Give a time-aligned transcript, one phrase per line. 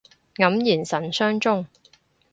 [0.33, 1.67] 黯然神傷中